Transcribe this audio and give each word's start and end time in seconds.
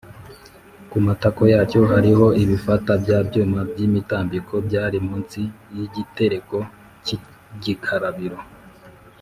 ku 0.89 0.97
matako 1.07 1.41
yacyo 1.53 1.79
hariho 1.91 2.25
ibifata 2.43 2.91
bya 3.03 3.19
byuma 3.27 3.59
by’imitambiko 3.69 4.53
byari 4.67 4.97
munsi 5.07 5.41
y’igitereko 5.75 6.57
cy’igikarabiro 7.05 8.39